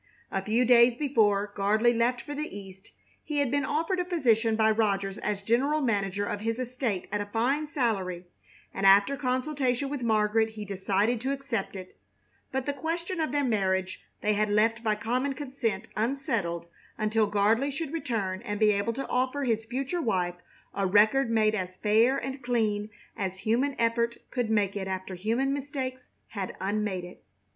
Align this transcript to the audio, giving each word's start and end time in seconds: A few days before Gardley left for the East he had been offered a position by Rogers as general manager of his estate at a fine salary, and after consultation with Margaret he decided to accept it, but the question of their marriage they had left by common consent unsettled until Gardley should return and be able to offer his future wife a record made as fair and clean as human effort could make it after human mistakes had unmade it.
A 0.31 0.41
few 0.41 0.65
days 0.65 0.97
before 0.97 1.53
Gardley 1.55 1.93
left 1.93 2.21
for 2.21 2.33
the 2.33 2.49
East 2.57 2.91
he 3.23 3.37
had 3.37 3.51
been 3.51 3.63
offered 3.63 3.99
a 3.99 4.03
position 4.03 4.55
by 4.55 4.71
Rogers 4.71 5.19
as 5.19 5.43
general 5.43 5.79
manager 5.79 6.25
of 6.25 6.39
his 6.39 6.57
estate 6.57 7.07
at 7.11 7.21
a 7.21 7.27
fine 7.27 7.67
salary, 7.67 8.25
and 8.73 8.87
after 8.87 9.15
consultation 9.15 9.89
with 9.89 10.01
Margaret 10.01 10.53
he 10.53 10.65
decided 10.65 11.21
to 11.21 11.31
accept 11.31 11.75
it, 11.75 11.95
but 12.51 12.65
the 12.65 12.73
question 12.73 13.19
of 13.19 13.31
their 13.31 13.43
marriage 13.43 14.03
they 14.21 14.33
had 14.33 14.49
left 14.49 14.83
by 14.83 14.95
common 14.95 15.33
consent 15.35 15.87
unsettled 15.95 16.65
until 16.97 17.27
Gardley 17.29 17.69
should 17.69 17.93
return 17.93 18.41
and 18.41 18.59
be 18.59 18.71
able 18.71 18.93
to 18.93 19.07
offer 19.07 19.43
his 19.43 19.65
future 19.65 20.01
wife 20.01 20.37
a 20.73 20.87
record 20.87 21.29
made 21.29 21.53
as 21.53 21.77
fair 21.77 22.17
and 22.17 22.41
clean 22.41 22.89
as 23.15 23.41
human 23.41 23.75
effort 23.77 24.17
could 24.31 24.49
make 24.49 24.75
it 24.75 24.87
after 24.87 25.13
human 25.13 25.53
mistakes 25.53 26.07
had 26.29 26.55
unmade 26.59 27.03
it. 27.03 27.23